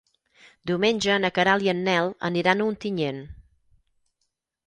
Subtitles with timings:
[0.69, 3.23] Diumenge na Queralt i en Nel aniran a Ontinyent.